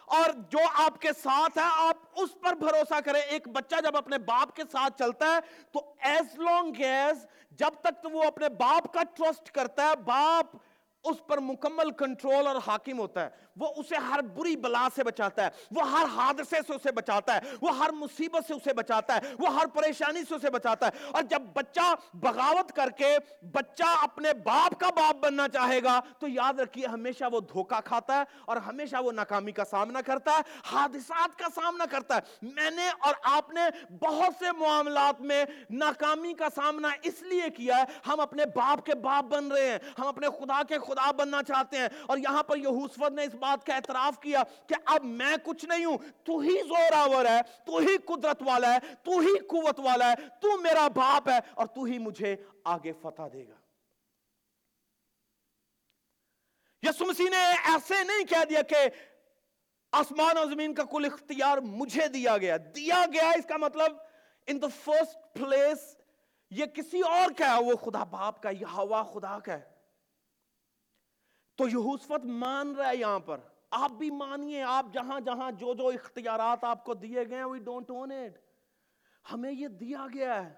[0.07, 3.21] اور جو آپ کے ساتھ ہے، آپ اس پر بھروسہ کریں.
[3.21, 5.39] ایک بچہ جب اپنے باپ کے ساتھ چلتا ہے،
[5.71, 10.55] تو ایز لانگ ایز جب تک تو وہ اپنے باپ کا ٹرسٹ کرتا ہے، باپ
[11.05, 15.43] اس پر مکمل کنٹرول اور حاکم ہوتا ہے۔ وہ اسے ہر بری بلا سے بچاتا
[15.43, 19.19] ہے۔ وہ ہر حادثے سے اسے بچاتا ہے۔ وہ ہر مصیبت سے اسے بچاتا ہے۔
[19.39, 23.17] وہ ہر پریشانی سے اسے بچاتا ہے۔ اور جب بچہ بغاوت کر کے
[23.53, 28.17] بچہ اپنے باپ کا باپ بننا چاہے گا، تو یاد رکھیے، ہمیشہ وہ دھوکہ کھاتا
[28.17, 30.41] ہے اور ہمیشہ وہ ناکامی کا سامنا کرتا ہے،
[30.71, 36.33] حادثات کا سامنا کرتا ہے۔ میں نے اور آپ نے بہت سے معاملات میں ناکامی
[36.33, 40.07] کا سامنا اس لیے کیا ہے، ہم اپنے باپ کے باپ بن رہے ہیں۔ ہم
[40.07, 43.65] اپنے خدا کے خدا خدا بننا چاہتے ہیں۔ اور یہاں پر یہوسفت نے اس بات
[43.65, 47.77] کا اعتراف کیا کہ اب میں کچھ نہیں ہوں، تو ہی زور آور ہے، تو
[47.77, 51.83] ہی قدرت والا ہے، تو ہی قوت والا ہے، تو میرا باپ ہے اور تو
[51.83, 53.55] ہی مجھے آگے فتح دے گا۔
[56.81, 58.75] یسو مسیح نے ایسے نہیں کہہ دیا کہ
[59.91, 63.97] آسمان اور زمین کا کل اختیار مجھے دیا گیا۔ دیا گیا اس کا مطلب
[64.47, 65.97] ان دا فرسٹ پلیس
[66.49, 69.74] یہ کسی اور کا ہے، وہ خدا باپ کا یہ ہوا خدا کا ہے۔
[71.55, 73.37] تو یہوسفت مان رہا ہے یہاں پر۔
[73.71, 77.59] آپ بھی مانیے، آپ جہاں جہاں جو جو اختیارات آپ کو دیے گئے ہیں وی
[77.59, 78.37] ڈونٹ اون اٹ
[79.31, 80.53] ہمیں یہ دیا گیا ہے۔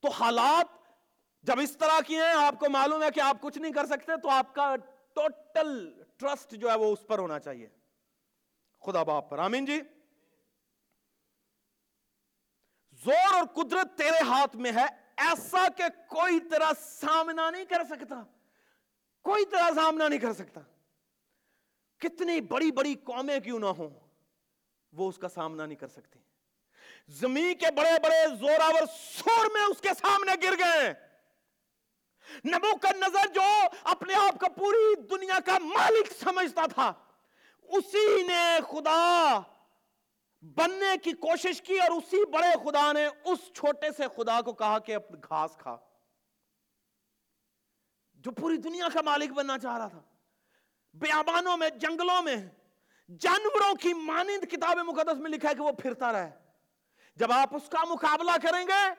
[0.00, 0.66] تو حالات
[1.42, 4.12] جب اس طرح کی ہیں، آپ کو معلوم ہے کہ آپ کچھ نہیں کر سکتے،
[4.22, 4.76] تو آپ کا
[5.14, 7.68] ٹوٹل ٹرسٹ جو ہے وہ اس پر ہونا چاہیے۔
[8.86, 9.80] خدا باپ پر۔ آمین جی۔
[12.92, 18.22] زور اور قدرت تیرے ہاتھ میں ہے۔ ایسا کہ کوئی تیرا سامنا نہیں کر سکتا۔
[19.24, 20.60] کوئی تیرا سامنا نہیں کر سکتا۔
[21.98, 23.90] کتنی بڑی بڑی قومیں کیوں نہ ہوں،
[24.92, 26.18] وہ اس کا سامنا نہیں کر سکتے
[27.08, 30.92] زمین کے بڑے بڑے زوراور سور میں اس کے سامنے گر گئے۔
[32.44, 33.42] نبو کا نظر جو
[33.82, 36.92] اپنے آپ کا پوری دنیا کا مالک سمجھتا تھا،
[37.62, 39.40] اسی نے خدا
[40.42, 44.78] بننے کی کوشش کی اور اسی بڑے خدا نے اس چھوٹے سے خدا کو کہا
[44.78, 45.76] کہ گھاس کھا۔
[48.14, 50.02] جو پوری دنیا کا مالک بننا چاہ رہا تھا۔
[50.94, 52.36] بیابانوں میں، جنگلوں میں۔
[53.18, 56.30] جانوروں کی مانند کتاب مقدس میں لکھا ہے کہ وہ پھرتا رہے۔
[57.16, 58.90] جب آپ اس کا مقابلہ کریں گے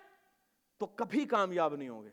[0.78, 2.10] تو کبھی کامیاب نہیں ہوں گے۔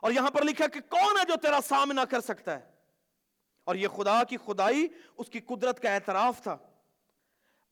[0.00, 2.70] اور یہاں پر لکھا کہ کون ہے جو تیرا سامنا کر سکتا ہے؟
[3.64, 6.58] اور یہ خدا کی خدائی، اس کی قدرت کا اعتراف تھا۔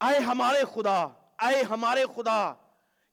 [0.01, 1.01] اے ہمارے خدا،
[1.39, 2.53] اے ہمارے خدا،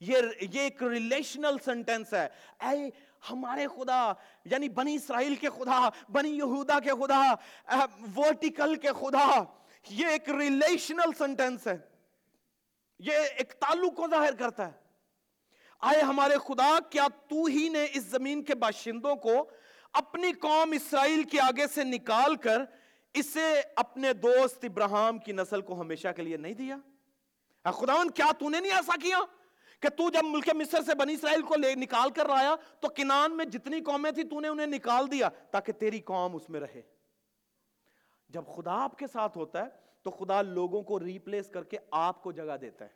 [0.00, 0.16] یہ
[0.60, 2.28] ایک ریلیشنل سنٹینس ہے۔
[2.60, 2.90] اے
[3.30, 4.12] ہمارے خدا
[4.44, 7.34] یعنی بنی اسرائیل کے خدا، بنی یہودا کے خدا
[8.16, 9.42] ورٹیکل کے خدا،
[9.90, 11.78] یہ ایک ریلیشنل سنٹینس ہے۔
[12.98, 14.72] یہ ایک تعلق کو ظاہر کرتا ہے۔
[15.80, 19.50] آئے ہمارے خدا، کیا تو ہی نے اس زمین کے باشندوں کو
[19.92, 22.62] اپنی قوم اسرائیل کے آگے سے نکال کر
[23.16, 26.76] اسے اپنے دوست ابراہم کی نسل کو ہمیشہ کے لیے نہیں دیا۔
[27.64, 29.18] خداون کیا تو نے نہیں ایسا کیا
[29.80, 33.36] کہ تو جب ملک مصر سے بنی اسرائیل کو لے نکال کر آیا تو کنان
[33.36, 36.82] میں جتنی قومیں تھی تو نے انہیں نکال دیا تاکہ تیری قوم اس میں رہے۔
[38.28, 39.70] جب خدا آپ کے ساتھ ہوتا ہے
[40.02, 42.90] تو خدا لوگوں کو ریپلیس کر کے آپ کو جگہ دیتا ہے۔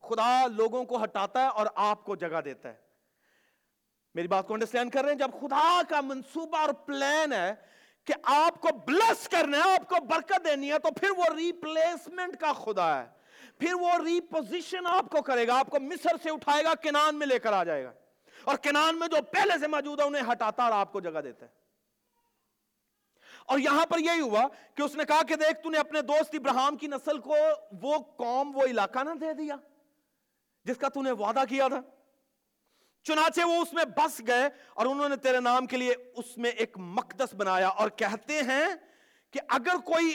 [0.00, 2.76] خدا لوگوں کو ہٹاتا ہے اور آپ کو جگہ دیتا ہے۔
[4.14, 7.54] میری بات کو انڈرسٹینڈ کر رہے ہیں؟ جب خدا کا منصوبہ اور پلان ہے
[8.08, 12.36] کہ آپ کو بلس کرنا ہے، آپ کو برکت دینی ہے، تو پھر وہ ریپلیسمنٹ
[12.40, 13.06] کا خدا ہے۔
[13.58, 17.26] پھر وہ ریپوزیشن آپ کو کرے گا، آپ کو مصر سے اٹھائے گا، کنان میں
[17.26, 17.92] لے کر آ جائے گا۔
[18.44, 21.46] اور کنان میں جو پہلے سے موجود ہے، انہیں ہٹاتا اور آپ کو جگہ دیتا
[21.46, 21.50] ہے۔
[23.46, 24.42] اور یہاں پر یہی ہوا
[24.74, 27.34] کہ اس نے کہا کہ دیکھ، تو نے اپنے دوست ابراہم کی نسل کو
[27.82, 29.56] وہ قوم، وہ علاقہ نہ دے دیا،
[30.64, 31.80] جس کا تو نے وعدہ کیا تھا۔
[33.08, 36.50] چنانچہ وہ اس میں بس گئے اور انہوں نے تیرے نام کے لیے اس میں
[36.50, 38.64] ایک مقدس بنایا اور کہتے ہیں
[39.30, 40.14] کہ اگر کوئی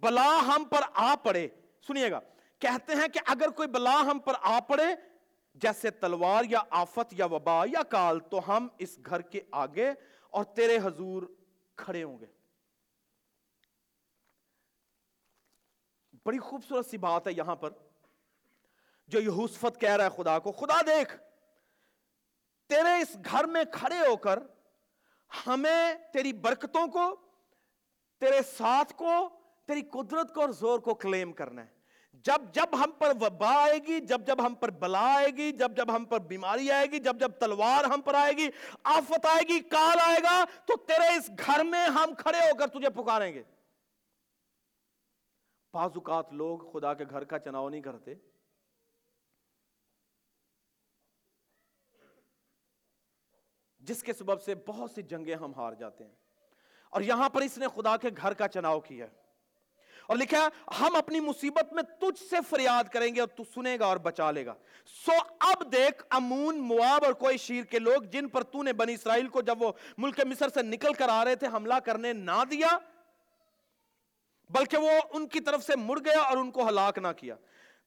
[0.00, 1.48] بلا ہم پر آ پڑے،
[1.86, 2.20] سنیے گا،
[2.58, 4.84] کہتے ہیں کہ اگر کوئی بلا ہم پر آ پڑے،
[5.54, 9.90] جیسے تلوار یا آفت یا وبا یا کال، تو ہم اس گھر کے آگے
[10.30, 11.22] اور تیرے حضور
[11.76, 12.26] کھڑے ہوں گے۔
[16.24, 17.70] بڑی خوبصورت سی بات ہے یہاں پر
[19.08, 21.16] جو یہوسفت کہہ رہا ہے خدا کو۔ خدا دیکھ
[22.70, 24.38] تیرے اس گھر میں کھڑے ہو کر
[25.30, 27.14] ہمیں تیری برکتوں کو
[28.22, 29.28] تیرے ساتھ کو
[29.66, 31.72] تیری قدرت کو اور زور کو کلیم کرنا ہے
[32.24, 35.76] جب جب ہم پر وبا آئے گی جب جب ہم پر بلا آئے گی جب
[35.76, 38.48] جب ہم پر بیماری آئے گی جب جب تلوار ہم پر آئے گی
[38.84, 42.68] آفت آئے گی کال آئے گا تو تیرے اس گھر میں ہم کھڑے ہو کر
[42.68, 43.42] تجھے پکاریں گے
[45.74, 48.14] بعض اوقات لوگ خدا کے گھر کا چناؤ نہیں کرتے
[53.84, 56.12] جس کے سبب سے بہت سی جنگیں ہم ہار جاتے ہیں۔
[56.90, 59.06] اور یہاں پر اس نے خدا کے گھر کا چناؤ کیا۔
[60.06, 60.46] اور لکھا ہے،
[60.80, 64.30] ہم اپنی مصیبت میں تجھ سے فریاد کریں گے اور تو سنے گا اور بچا
[64.30, 64.54] لے گا۔
[65.06, 68.94] سو اب دیکھ امون، مواب اور کوئی شیر کے لوگ جن پر تو نے بنی
[68.94, 72.44] اسرائیل کو جب وہ ملک مصر سے نکل کر آ رہے تھے، حملہ کرنے نہ
[72.50, 72.78] دیا،
[74.50, 77.34] بلکہ وہ ان کی طرف سے مڑ گیا اور ان کو ہلاک نہ کیا۔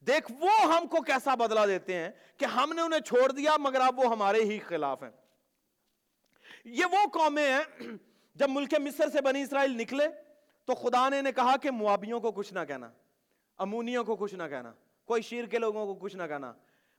[0.08, 3.82] دیکھ، وہ ہم کو کیسا بدلہ دیتے ہیں کہ ہم نے انہیں چھوڑ دیا مگر
[3.82, 5.27] اب وہ ہمارے ہی خلاف ہیں۔
[6.68, 7.88] یہ وہ قومیں ہیں،
[8.36, 10.08] جب ملک مصر سے بنی اسرائیل نکلے
[10.66, 12.90] تو خدا نے کہا کہ موابیوں کو کچھ نہ کہنا،
[13.58, 14.74] امونیوں کو کچھ نہ کہنا،
[15.06, 16.54] کوئی شیر کے لوگوں کو کچھ نہ کہنا۔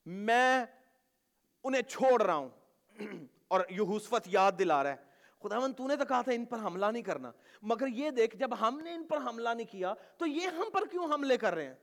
[0.07, 0.64] میں
[1.64, 2.48] انہیں چھوڑ رہا ہوں
[3.48, 4.96] اور یہوسفت یاد دلا رہا ہے۔
[5.42, 7.31] خدا من تو نے تو کہا تھا ان پر حملہ نہیں کرنا،
[7.62, 10.87] مگر یہ دیکھ، جب ہم نے ان پر حملہ نہیں کیا تو یہ ہم پر
[10.87, 11.74] کیوں حملے کر رہے ہیں؟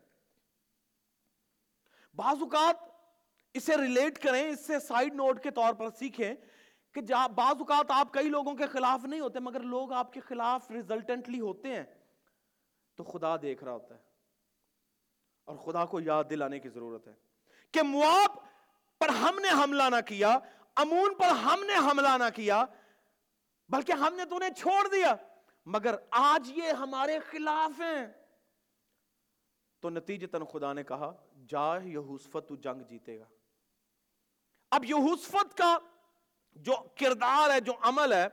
[2.16, 2.76] بعض اوقات
[3.54, 6.36] اسے ریلیٹ کریں، اس سے سائیڈ نوٹ کے طور پر سیکھیں
[6.96, 10.72] کہ بعض اوقات آپ کئی لوگوں کے خلاف نہیں ہوتے، مگر لوگ آپ کے خلاف
[10.72, 11.84] ریزلٹنٹلی ہوتے ہیں۔
[12.96, 14.00] تو خدا دیکھ رہا ہوتا ہے۔
[15.46, 17.14] اور خدا کو یاد دلانے کی ضرورت ہے
[17.72, 18.38] کہ مواب
[19.00, 20.38] پر ہم نے حملہ نہ کیا،
[20.76, 22.66] امون پر ہم نے حملہ نہ کیا،
[23.70, 25.16] بلکہ ہم نے تو انہیں چھوڑ دیا۔
[25.66, 28.08] مگر آج یہ ہمارے خلاف ہیں۔
[29.80, 31.14] تو نتیجتاً خدا نے کہا،
[31.48, 33.26] جا یہوسفت تو جنگ جیتے گا۔
[34.72, 35.78] اب یہوسفت کا
[36.56, 38.28] جو کردار ہے، جو عمل ہے،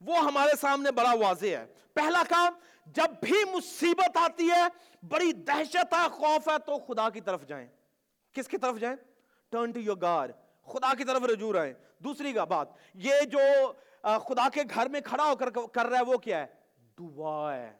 [0.00, 2.52] وہ ہمارے سامنے بڑا واضح ہے۔ پہلا کام،
[2.86, 4.62] جب بھی مصیبت آتی ہے،
[5.08, 7.66] بڑی دہشت ہے، خوف ہے، تو خدا کی طرف جائیں۔
[8.32, 8.96] کس کی طرف جائیں؟
[9.50, 14.48] ٹرن ٹو یور گاڈ خدا کی طرف رجوع رہے دوسری کا بات، یہ جو خدا
[14.48, 16.46] کے گھر میں کھڑا ہو کر کر رہا ہے، وہ کیا ہے؟
[16.98, 17.72] دعا ہے۔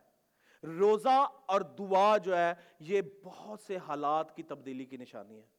[0.63, 5.58] روزہ اور دعا جو ہے، یہ بہت سے حالات کی تبدیلی کی نشانی ہے۔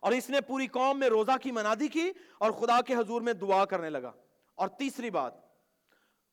[0.00, 3.32] اور اس نے پوری قوم میں روزہ کی منادی کی اور خدا کے حضور میں
[3.32, 4.12] دعا کرنے لگا۔
[4.54, 5.34] اور تیسری بات،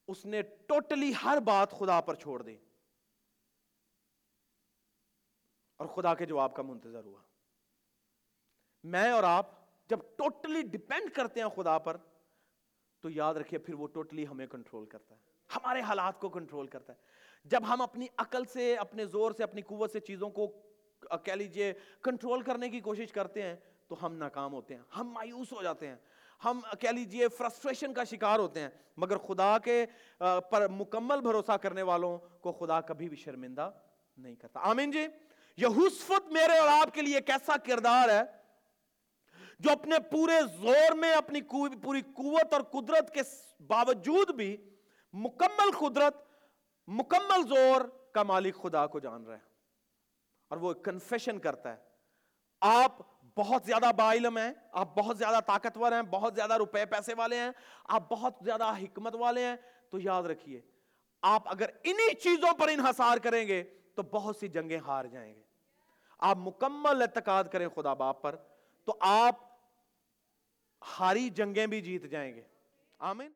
[0.08, 2.58] اس نے ٹوٹلی ہر بات خدا پر چھوڑ دی۔
[5.78, 7.21] اور خدا کے جواب کا منتظر ہوا۔
[8.84, 9.45] میں اور آپ
[9.88, 11.97] جب ٹوٹلی ڈپینڈ کرتے ہیں خدا پر،
[13.01, 15.19] تو یاد رکھیے، پھر وہ ٹوٹلی ہمیں کنٹرول کرتا ہے۔
[15.56, 16.97] ہمارے حالات کو کنٹرول کرتا ہے۔
[17.45, 20.62] جب ہم اپنی عقل سے، اپنے زور سے، اپنی قوت سے چیزوں کو
[21.23, 23.55] کہہ لیجیے کنٹرول کرنے کی کوشش کرتے ہیں
[23.87, 25.95] تو ہم ناکام ہوتے ہیں، ہم مایوس ہو جاتے ہیں۔
[26.43, 29.85] ہم کہہ لیجیے فرسٹریشن کا شکار ہوتے ہیں، مگر خدا کے
[30.51, 33.69] پر مکمل بھروسہ کرنے والوں کو خدا کبھی بھی شرمندہ
[34.17, 35.07] نہیں کرتا۔ آمین جی؟
[35.57, 38.21] یہ حسفت میرے اور آپ کے لیے کیسا کردار ہے
[39.59, 41.41] جو اپنے پورے زور میں، اپنی
[41.83, 43.21] پوری قوت اور قدرت کے
[43.67, 44.57] باوجود بھی
[45.13, 46.15] مکمل قدرت،
[46.87, 47.81] مکمل زور
[48.13, 49.44] کا مالک خدا کو جان رہا ہے۔
[50.47, 51.77] اور وہ کنفیشن کرتا ہے.
[52.62, 52.91] آپ
[53.38, 57.39] بہت زیادہ با علم ہیں، آپ بہت زیادہ طاقتور ہیں، بہت زیادہ روپے پیسے والے
[57.39, 57.51] ہیں،
[57.84, 59.55] آپ بہت زیادہ حکمت والے ہیں،
[59.89, 60.62] تو یاد رکھیے،
[61.21, 63.63] آپ اگر انہی چیزوں پر انحصار کریں گے
[63.95, 65.41] تو بہت سی جنگیں ہار جائیں گے.
[66.17, 68.36] آپ مکمل اعتقاد کریں خدا باپ پر،
[68.88, 69.36] تو آپ
[70.99, 72.41] ہاری جنگیں بھی جیت جائیں گے.
[72.99, 73.31] آمین.